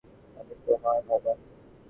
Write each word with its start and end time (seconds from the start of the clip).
আমি 0.37 0.53
তোমার 0.65 0.97
বাবা। 1.07 1.31